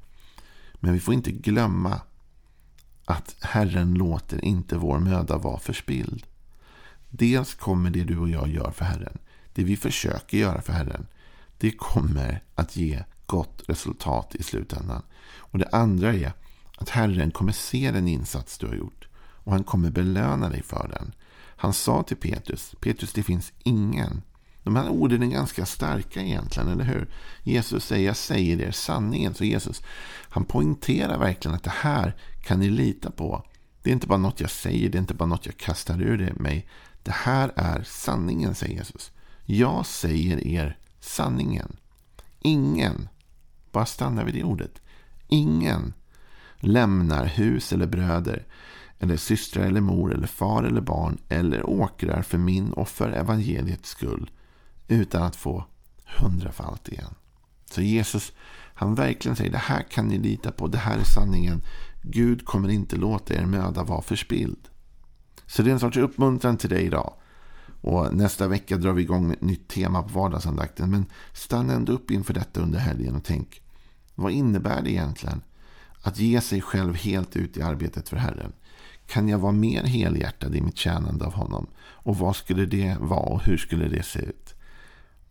Men 0.74 0.92
vi 0.92 1.00
får 1.00 1.14
inte 1.14 1.30
glömma 1.30 2.00
att 3.04 3.36
Herren 3.40 3.94
låter 3.94 4.44
inte 4.44 4.76
vår 4.76 4.98
möda 4.98 5.38
vara 5.38 5.58
förspild. 5.58 6.26
Dels 7.10 7.54
kommer 7.54 7.90
det 7.90 8.04
du 8.04 8.18
och 8.18 8.28
jag 8.28 8.48
gör 8.48 8.70
för 8.70 8.84
Herren, 8.84 9.18
det 9.52 9.64
vi 9.64 9.76
försöker 9.76 10.38
göra 10.38 10.62
för 10.62 10.72
Herren, 10.72 11.06
det 11.58 11.70
kommer 11.70 12.42
att 12.54 12.76
ge 12.76 13.02
gott 13.26 13.62
resultat 13.66 14.34
i 14.34 14.42
slutändan. 14.42 15.02
Och 15.36 15.58
det 15.58 15.68
andra 15.72 16.14
är 16.14 16.32
att 16.76 16.88
Herren 16.88 17.30
kommer 17.30 17.52
se 17.52 17.90
den 17.90 18.08
insats 18.08 18.58
du 18.58 18.66
har 18.66 18.74
gjort 18.74 19.08
och 19.16 19.52
han 19.52 19.64
kommer 19.64 19.90
belöna 19.90 20.48
dig 20.48 20.62
för 20.62 20.88
den. 20.88 21.12
Han 21.56 21.72
sa 21.72 22.02
till 22.02 22.16
Petrus, 22.16 22.74
Petrus 22.80 23.12
det 23.12 23.22
finns 23.22 23.52
ingen. 23.62 24.22
De 24.62 24.76
här 24.76 24.88
orden 24.88 25.22
är 25.22 25.26
ganska 25.26 25.66
starka 25.66 26.20
egentligen, 26.20 26.68
eller 26.68 26.84
hur? 26.84 27.08
Jesus 27.42 27.84
säger, 27.84 28.06
jag 28.06 28.16
säger 28.16 28.60
er 28.60 28.70
sanningen. 28.70 29.34
Så 29.34 29.44
Jesus, 29.44 29.82
han 30.30 30.44
poängterar 30.44 31.18
verkligen 31.18 31.54
att 31.54 31.62
det 31.62 31.72
här 31.80 32.16
kan 32.42 32.60
ni 32.60 32.70
lita 32.70 33.10
på. 33.10 33.44
Det 33.82 33.90
är 33.90 33.94
inte 33.94 34.06
bara 34.06 34.18
något 34.18 34.40
jag 34.40 34.50
säger, 34.50 34.88
det 34.88 34.98
är 34.98 35.00
inte 35.00 35.14
bara 35.14 35.28
något 35.28 35.46
jag 35.46 35.56
kastar 35.56 36.02
ur 36.02 36.18
det 36.18 36.34
mig. 36.34 36.68
Det 37.02 37.14
här 37.14 37.52
är 37.56 37.82
sanningen, 37.82 38.54
säger 38.54 38.74
Jesus. 38.74 39.12
Jag 39.44 39.86
säger 39.86 40.46
er 40.46 40.78
sanningen. 41.00 41.76
Ingen, 42.40 43.08
bara 43.72 43.86
stanna 43.86 44.24
vid 44.24 44.34
det 44.34 44.44
ordet. 44.44 44.80
Ingen 45.28 45.92
lämnar 46.56 47.26
hus 47.26 47.72
eller 47.72 47.86
bröder 47.86 48.46
eller 48.98 49.16
systrar 49.16 49.64
eller 49.64 49.80
mor 49.80 50.14
eller 50.14 50.26
far 50.26 50.64
eller 50.64 50.80
barn 50.80 51.18
eller 51.28 51.70
åkrar 51.70 52.22
för 52.22 52.38
min 52.38 52.72
och 52.72 52.88
för 52.88 53.12
evangeliets 53.12 53.88
skull 53.88 54.30
utan 54.88 55.22
att 55.22 55.36
få 55.36 55.64
hundrafalt 56.04 56.88
igen. 56.88 57.14
Så 57.70 57.82
Jesus, 57.82 58.32
han 58.74 58.94
verkligen 58.94 59.36
säger 59.36 59.50
det 59.50 59.58
här 59.58 59.82
kan 59.82 60.08
ni 60.08 60.18
lita 60.18 60.52
på, 60.52 60.66
det 60.66 60.78
här 60.78 60.98
är 60.98 61.04
sanningen. 61.04 61.62
Gud 62.02 62.44
kommer 62.44 62.68
inte 62.68 62.96
låta 62.96 63.34
er 63.34 63.46
möda 63.46 63.82
vara 63.82 64.02
förspild. 64.02 64.69
Så 65.50 65.62
det 65.62 65.70
är 65.70 65.72
en 65.72 65.80
sorts 65.80 65.96
uppmuntran 65.96 66.56
till 66.56 66.70
dig 66.70 66.82
idag. 66.82 67.12
Och 67.80 68.14
nästa 68.14 68.48
vecka 68.48 68.76
drar 68.76 68.92
vi 68.92 69.02
igång 69.02 69.32
ett 69.32 69.40
nytt 69.40 69.68
tema 69.68 70.02
på 70.02 70.08
vardagsandakten. 70.08 70.90
Men 70.90 71.06
stanna 71.32 71.72
ändå 71.72 71.92
upp 71.92 72.10
inför 72.10 72.34
detta 72.34 72.60
under 72.60 72.78
helgen 72.78 73.16
och 73.16 73.24
tänk. 73.24 73.62
Vad 74.14 74.32
innebär 74.32 74.82
det 74.82 74.90
egentligen 74.90 75.42
att 76.02 76.18
ge 76.18 76.40
sig 76.40 76.60
själv 76.60 76.94
helt 76.94 77.36
ut 77.36 77.56
i 77.56 77.62
arbetet 77.62 78.08
för 78.08 78.16
Herren. 78.16 78.52
Kan 79.06 79.28
jag 79.28 79.38
vara 79.38 79.52
mer 79.52 79.82
helhjärtad 79.82 80.54
i 80.54 80.60
mitt 80.60 80.76
tjänande 80.76 81.24
av 81.24 81.32
honom? 81.32 81.66
Och 81.80 82.18
vad 82.18 82.36
skulle 82.36 82.66
det 82.66 82.96
vara 83.00 83.20
och 83.20 83.42
hur 83.42 83.56
skulle 83.56 83.88
det 83.88 84.02
se 84.02 84.18
ut? 84.18 84.54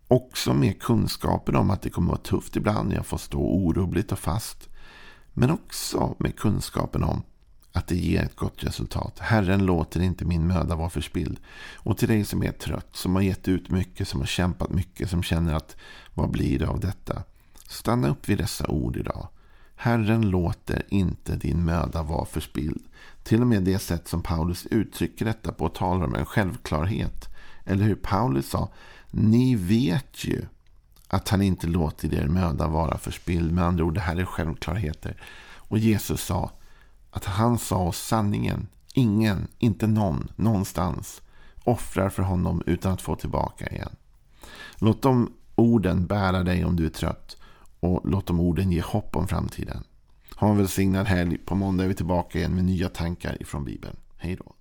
Också 0.07 0.53
med 0.53 0.81
kunskapen 0.81 1.55
om 1.55 1.69
att 1.69 1.81
det 1.81 1.89
kommer 1.89 2.13
att 2.13 2.31
vara 2.31 2.41
tufft 2.41 2.55
ibland. 2.55 2.93
Jag 2.93 3.05
får 3.05 3.17
stå 3.17 3.39
orubbligt 3.39 4.11
och 4.11 4.19
fast. 4.19 4.69
Men 5.33 5.51
också 5.51 6.15
med 6.19 6.35
kunskapen 6.35 7.03
om 7.03 7.23
att 7.71 7.87
det 7.87 7.95
ger 7.95 8.23
ett 8.23 8.35
gott 8.35 8.63
resultat. 8.63 9.19
Herren 9.19 9.65
låter 9.65 10.01
inte 10.01 10.25
min 10.25 10.47
möda 10.47 10.75
vara 10.75 10.89
förspild. 10.89 11.39
Och 11.75 11.97
till 11.97 12.07
dig 12.07 12.25
som 12.25 12.43
är 12.43 12.51
trött, 12.51 12.89
som 12.91 13.15
har 13.15 13.21
gett 13.21 13.47
ut 13.47 13.69
mycket, 13.69 14.07
som 14.07 14.19
har 14.19 14.27
kämpat 14.27 14.69
mycket, 14.69 15.09
som 15.09 15.23
känner 15.23 15.53
att 15.53 15.75
vad 16.13 16.31
blir 16.31 16.59
det 16.59 16.67
av 16.67 16.79
detta? 16.79 17.23
Stanna 17.67 18.07
upp 18.07 18.29
vid 18.29 18.37
dessa 18.37 18.67
ord 18.67 18.97
idag. 18.97 19.27
Herren 19.75 20.29
låter 20.29 20.85
inte 20.89 21.35
din 21.35 21.65
möda 21.65 22.03
vara 22.03 22.25
förspild. 22.25 22.83
Till 23.23 23.41
och 23.41 23.47
med 23.47 23.63
det 23.63 23.79
sätt 23.79 24.07
som 24.07 24.21
Paulus 24.21 24.65
uttrycker 24.65 25.25
detta 25.25 25.51
på 25.51 25.69
talar 25.69 26.05
om 26.05 26.15
en 26.15 26.25
självklarhet. 26.25 27.25
Eller 27.65 27.85
hur 27.85 27.95
Paulus 27.95 28.49
sa, 28.49 28.69
ni 29.11 29.55
vet 29.55 30.25
ju 30.25 30.41
att 31.07 31.29
han 31.29 31.41
inte 31.41 31.67
låter 31.67 32.13
er 32.13 32.27
möda 32.27 32.67
vara 32.67 32.97
förspilld. 32.97 33.51
Med 33.51 33.63
andra 33.63 33.83
ord, 33.83 33.93
det 33.93 34.01
här 34.01 34.15
är 34.15 34.25
självklarheter. 34.25 35.21
Och 35.55 35.77
Jesus 35.77 36.21
sa 36.21 36.51
att 37.11 37.25
han 37.25 37.57
sa 37.57 37.77
oss 37.77 37.97
sanningen. 37.97 38.67
Ingen, 38.93 39.47
inte 39.59 39.87
någon, 39.87 40.31
någonstans 40.35 41.21
offrar 41.63 42.09
för 42.09 42.23
honom 42.23 42.63
utan 42.65 42.91
att 42.91 43.01
få 43.01 43.15
tillbaka 43.15 43.67
igen. 43.67 43.95
Låt 44.77 45.01
de 45.01 45.33
orden 45.55 46.05
bära 46.05 46.43
dig 46.43 46.65
om 46.65 46.75
du 46.75 46.85
är 46.85 46.89
trött. 46.89 47.37
Och 47.79 48.01
låt 48.09 48.27
de 48.27 48.39
orden 48.39 48.71
ge 48.71 48.81
hopp 48.81 49.15
om 49.15 49.27
framtiden. 49.27 49.83
Ha 50.35 50.49
en 50.49 50.57
välsignad 50.57 51.07
helg. 51.07 51.37
På 51.37 51.55
måndag 51.55 51.83
är 51.83 51.87
vi 51.87 51.93
tillbaka 51.93 52.37
igen 52.37 52.55
med 52.55 52.65
nya 52.65 52.89
tankar 52.89 53.41
ifrån 53.41 53.65
Bibeln. 53.65 53.95
Hej 54.17 54.35
då. 54.35 54.53